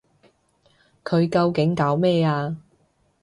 [1.03, 2.57] 佢究竟搞咩啊？